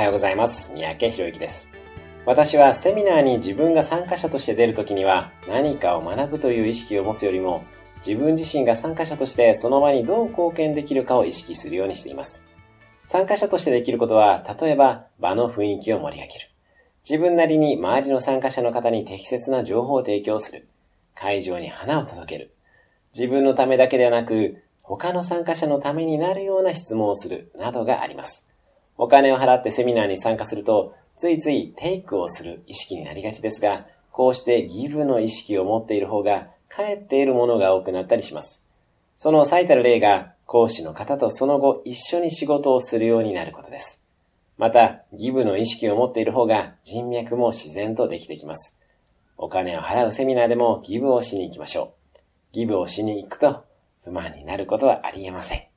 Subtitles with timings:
[0.00, 0.72] はようございます。
[0.72, 1.70] 三宅博之です。
[2.24, 7.64] 私はセミナーに自分が参加者として出るときには何かを学ぶという意識を持つよりも
[7.98, 12.46] 自分自身が参加者としてその場にどう貢献できるかを意識するようにしています。
[13.04, 16.50] 参加者としてできることは、例えば場の雰囲気を盛り上げる。
[17.06, 20.66] 自分なりに周りの参加者の方に適切な情報を提供する。
[21.14, 22.54] 会場に花を届ける。
[23.12, 28.49] 自分のためだけではなく、他の参加者のためになるような質問をする、などがあります。
[29.02, 38.62] お金を払ってセミナーに参加すると、ついついテイクをする意識になりがちですが、こうしてギブの意識を持っている方が、返っているものが多くなったりします。
[39.16, 44.02] その最たる例が、講師の方とその後一緒に仕事をするようになることです。
[44.58, 48.78] また、ギブの意識を持っている方が人脈も自然とできてきます。
[49.38, 52.18] お金を払うセミナーでもギブをしに行きましょう。
[52.52, 53.64] ギブをしに行くと
[54.04, 55.69] 不満になることはありえません。